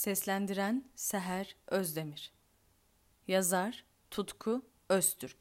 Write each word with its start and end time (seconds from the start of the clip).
Seslendiren 0.00 0.84
Seher 0.94 1.56
Özdemir 1.66 2.32
Yazar 3.28 3.84
Tutku 4.10 4.62
Öztürk 4.88 5.36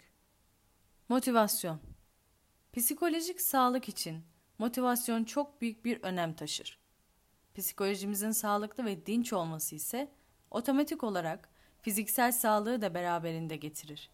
Motivasyon 1.10 1.80
Psikolojik 2.74 3.42
sağlık 3.42 3.90
için 3.90 4.24
motivasyon 4.58 5.24
çok 5.24 5.62
büyük 5.62 5.86
bir 5.86 6.04
önem 6.04 6.34
taşır. 6.34 6.80
Psikolojimizin 7.56 8.32
sağlıklı 8.32 8.86
ve 8.86 9.06
dinç 9.06 9.34
olması 9.34 9.76
ise 9.76 10.12
otomatik 10.52 11.04
olarak 11.04 11.50
fiziksel 11.82 12.32
sağlığı 12.32 12.82
da 12.82 12.94
beraberinde 12.94 13.56
getirir. 13.56 14.10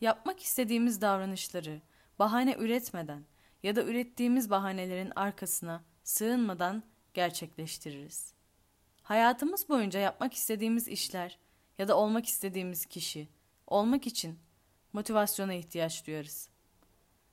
Yapmak 0.00 0.40
istediğimiz 0.40 1.00
davranışları 1.00 1.82
bahane 2.18 2.54
üretmeden 2.58 3.24
ya 3.62 3.76
da 3.76 3.82
ürettiğimiz 3.82 4.50
bahanelerin 4.50 5.12
arkasına 5.16 5.84
sığınmadan 6.04 6.82
gerçekleştiririz. 7.14 8.35
Hayatımız 9.06 9.68
boyunca 9.68 10.00
yapmak 10.00 10.34
istediğimiz 10.34 10.88
işler 10.88 11.38
ya 11.78 11.88
da 11.88 11.96
olmak 11.96 12.26
istediğimiz 12.26 12.86
kişi 12.86 13.28
olmak 13.66 14.06
için 14.06 14.38
motivasyona 14.92 15.54
ihtiyaç 15.54 16.06
duyarız. 16.06 16.48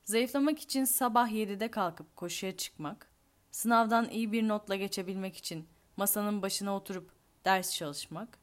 Zayıflamak 0.04 0.60
için 0.60 0.86
sabah 0.86 1.30
7'de 1.30 1.72
kalkıp 1.72 2.16
koşuya 2.16 2.58
çıkmak, 2.58 3.12
sınavdan 3.52 4.10
iyi 4.10 4.32
bir 4.32 4.48
notla 4.48 4.76
geçebilmek 4.76 5.38
için 5.38 5.68
masanın 5.98 6.42
başına 6.42 6.76
oturup 6.76 7.12
ders 7.46 7.76
çalışmak, 7.76 8.38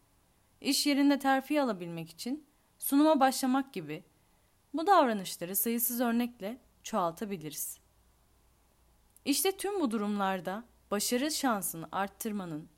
iş 0.60 0.86
yerinde 0.86 1.18
terfi 1.18 1.62
alabilmek 1.62 2.10
için 2.10 2.46
sunuma 2.78 3.20
başlamak 3.20 3.72
gibi 3.72 4.04
bu 4.74 4.86
davranışları 4.86 5.56
sayısız 5.56 6.00
örnekle 6.00 6.60
çoğaltabiliriz. 6.82 7.78
İşte 9.24 9.56
tüm 9.56 9.80
bu 9.80 9.90
durumlarda 9.90 10.64
başarı 10.90 11.30
şansını 11.30 11.88
arttırmanın, 11.92 12.68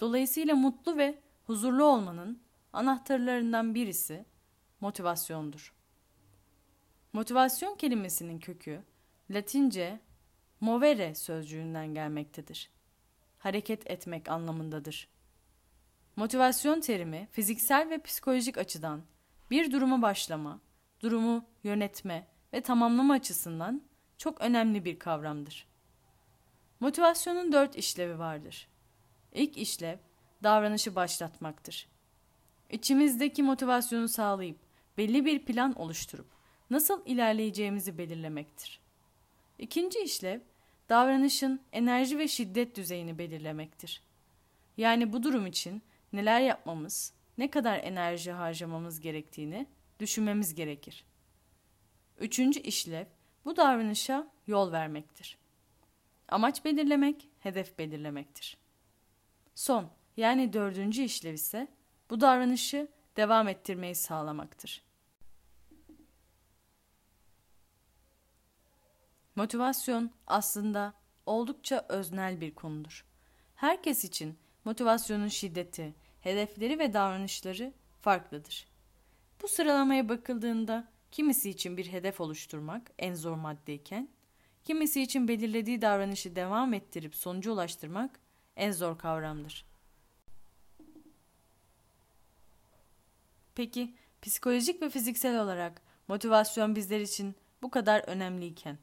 dolayısıyla 0.00 0.54
mutlu 0.54 0.96
ve 0.96 1.18
huzurlu 1.46 1.84
olmanın 1.84 2.42
anahtarlarından 2.72 3.74
birisi 3.74 4.24
motivasyondur. 4.80 5.74
Motivasyon 7.12 7.76
kelimesinin 7.76 8.38
kökü 8.38 8.82
Latince 9.30 10.00
movere 10.60 11.14
sözcüğünden 11.14 11.94
gelmektedir. 11.94 12.70
Hareket 13.38 13.90
etmek 13.90 14.28
anlamındadır. 14.28 15.08
Motivasyon 16.16 16.80
terimi 16.80 17.28
fiziksel 17.32 17.90
ve 17.90 18.02
psikolojik 18.02 18.58
açıdan 18.58 19.02
bir 19.50 19.72
duruma 19.72 20.02
başlama, 20.02 20.60
durumu 21.00 21.44
yönetme 21.64 22.26
ve 22.52 22.60
tamamlama 22.60 23.14
açısından 23.14 23.82
çok 24.18 24.40
önemli 24.40 24.84
bir 24.84 24.98
kavramdır. 24.98 25.66
Motivasyonun 26.80 27.52
dört 27.52 27.76
işlevi 27.76 28.18
vardır. 28.18 28.68
İlk 29.36 29.56
işlev 29.58 29.98
davranışı 30.42 30.94
başlatmaktır. 30.94 31.88
İçimizdeki 32.70 33.42
motivasyonu 33.42 34.08
sağlayıp 34.08 34.58
belli 34.98 35.24
bir 35.24 35.44
plan 35.44 35.72
oluşturup 35.80 36.26
nasıl 36.70 37.06
ilerleyeceğimizi 37.06 37.98
belirlemektir. 37.98 38.80
İkinci 39.58 39.98
işlev 39.98 40.40
davranışın 40.88 41.60
enerji 41.72 42.18
ve 42.18 42.28
şiddet 42.28 42.76
düzeyini 42.76 43.18
belirlemektir. 43.18 44.02
Yani 44.76 45.12
bu 45.12 45.22
durum 45.22 45.46
için 45.46 45.82
neler 46.12 46.40
yapmamız, 46.40 47.12
ne 47.38 47.50
kadar 47.50 47.78
enerji 47.78 48.32
harcamamız 48.32 49.00
gerektiğini 49.00 49.66
düşünmemiz 50.00 50.54
gerekir. 50.54 51.04
Üçüncü 52.18 52.60
işlev 52.60 53.04
bu 53.44 53.56
davranışa 53.56 54.26
yol 54.46 54.72
vermektir. 54.72 55.38
Amaç 56.28 56.64
belirlemek, 56.64 57.28
hedef 57.40 57.78
belirlemektir. 57.78 58.65
Son 59.56 59.90
yani 60.16 60.52
dördüncü 60.52 61.02
işlev 61.02 61.34
ise 61.34 61.68
bu 62.10 62.20
davranışı 62.20 62.88
devam 63.16 63.48
ettirmeyi 63.48 63.94
sağlamaktır. 63.94 64.82
Motivasyon 69.36 70.10
aslında 70.26 70.94
oldukça 71.26 71.86
öznel 71.88 72.40
bir 72.40 72.54
konudur. 72.54 73.06
Herkes 73.54 74.04
için 74.04 74.38
motivasyonun 74.64 75.28
şiddeti, 75.28 75.94
hedefleri 76.20 76.78
ve 76.78 76.92
davranışları 76.92 77.72
farklıdır. 78.00 78.66
Bu 79.42 79.48
sıralamaya 79.48 80.08
bakıldığında 80.08 80.88
kimisi 81.10 81.50
için 81.50 81.76
bir 81.76 81.92
hedef 81.92 82.20
oluşturmak 82.20 82.90
en 82.98 83.14
zor 83.14 83.34
maddeyken, 83.34 84.08
kimisi 84.64 85.02
için 85.02 85.28
belirlediği 85.28 85.82
davranışı 85.82 86.36
devam 86.36 86.74
ettirip 86.74 87.14
sonuca 87.14 87.52
ulaştırmak 87.52 88.25
en 88.56 88.72
zor 88.72 88.98
kavramdır. 88.98 89.64
Peki 93.54 93.94
psikolojik 94.22 94.82
ve 94.82 94.90
fiziksel 94.90 95.42
olarak 95.42 95.82
motivasyon 96.08 96.76
bizler 96.76 97.00
için 97.00 97.34
bu 97.62 97.70
kadar 97.70 98.00
önemliyken 98.00 98.78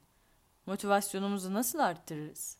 motivasyonumuzu 0.66 1.53
nasıl 1.53 1.79
arttırırız? 1.79 2.57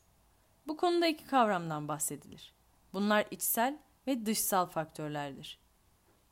Bu 0.68 0.78
konuda 0.78 1.08
iki 1.08 1.26
kavramdan 1.26 1.88
bahsedilir. 1.88 2.54
Bunlar 2.94 3.26
içsel 3.32 3.78
ve 4.08 4.26
dışsal 4.26 4.66
faktörlerdir. 4.66 5.60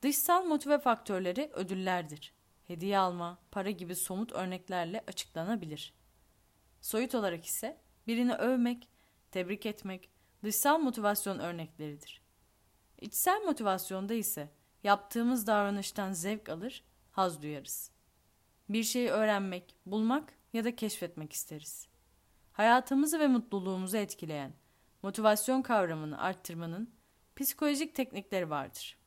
Dışsal 0.01 0.43
motive 0.43 0.79
faktörleri 0.79 1.49
ödüllerdir. 1.53 2.33
Hediye 2.67 2.97
alma, 2.97 3.37
para 3.51 3.71
gibi 3.71 3.95
somut 3.95 4.31
örneklerle 4.31 5.03
açıklanabilir. 5.07 5.93
Soyut 6.81 7.15
olarak 7.15 7.45
ise 7.45 7.77
birini 8.07 8.33
övmek, 8.33 8.87
tebrik 9.31 9.65
etmek 9.65 10.09
dışsal 10.43 10.79
motivasyon 10.79 11.39
örnekleridir. 11.39 12.21
İçsel 13.01 13.41
motivasyonda 13.41 14.13
ise 14.13 14.49
yaptığımız 14.83 15.47
davranıştan 15.47 16.11
zevk 16.11 16.49
alır, 16.49 16.83
haz 17.11 17.41
duyarız. 17.41 17.91
Bir 18.69 18.83
şeyi 18.83 19.09
öğrenmek, 19.09 19.75
bulmak 19.85 20.33
ya 20.53 20.63
da 20.63 20.75
keşfetmek 20.75 21.33
isteriz. 21.33 21.87
Hayatımızı 22.51 23.19
ve 23.19 23.27
mutluluğumuzu 23.27 23.97
etkileyen 23.97 24.53
motivasyon 25.03 25.61
kavramını 25.61 26.21
arttırmanın 26.21 26.93
psikolojik 27.35 27.95
teknikleri 27.95 28.49
vardır. 28.49 28.97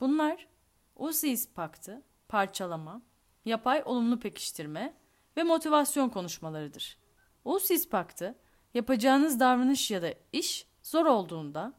Bunlar 0.00 0.48
Usis 0.96 1.52
paktı, 1.52 2.02
parçalama, 2.28 3.02
yapay 3.44 3.82
olumlu 3.84 4.20
pekiştirme 4.20 4.94
ve 5.36 5.42
motivasyon 5.42 6.08
konuşmalarıdır. 6.08 6.98
Usis 7.44 7.88
paktı, 7.88 8.38
yapacağınız 8.74 9.40
davranış 9.40 9.90
ya 9.90 10.02
da 10.02 10.14
iş 10.32 10.66
zor 10.82 11.06
olduğunda 11.06 11.72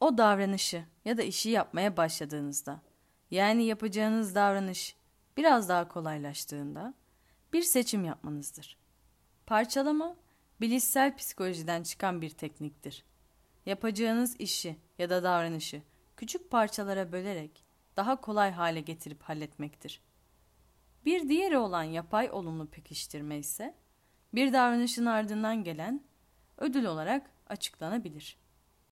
o 0.00 0.18
davranışı 0.18 0.84
ya 1.04 1.16
da 1.18 1.22
işi 1.22 1.50
yapmaya 1.50 1.96
başladığınızda 1.96 2.80
yani 3.30 3.64
yapacağınız 3.64 4.34
davranış 4.34 4.96
biraz 5.36 5.68
daha 5.68 5.88
kolaylaştığında 5.88 6.94
bir 7.52 7.62
seçim 7.62 8.04
yapmanızdır. 8.04 8.76
Parçalama 9.46 10.16
bilişsel 10.60 11.16
psikolojiden 11.16 11.82
çıkan 11.82 12.22
bir 12.22 12.30
tekniktir. 12.30 13.04
Yapacağınız 13.66 14.36
işi 14.36 14.76
ya 14.98 15.10
da 15.10 15.22
davranışı 15.22 15.82
küçük 16.16 16.50
parçalara 16.50 17.12
bölerek 17.12 17.64
daha 17.96 18.20
kolay 18.20 18.50
hale 18.50 18.80
getirip 18.80 19.22
halletmektir. 19.22 20.00
Bir 21.04 21.28
diğeri 21.28 21.58
olan 21.58 21.82
yapay 21.82 22.30
olumlu 22.30 22.66
pekiştirme 22.66 23.38
ise 23.38 23.74
bir 24.34 24.52
davranışın 24.52 25.06
ardından 25.06 25.64
gelen 25.64 26.04
ödül 26.58 26.84
olarak 26.84 27.30
açıklanabilir. 27.46 28.41